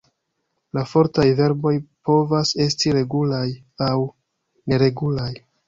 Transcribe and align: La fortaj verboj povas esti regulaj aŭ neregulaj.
La 0.77 0.83
fortaj 0.93 1.25
verboj 1.39 1.73
povas 2.09 2.55
esti 2.67 2.95
regulaj 2.97 3.45
aŭ 3.91 3.93
neregulaj. 4.03 5.31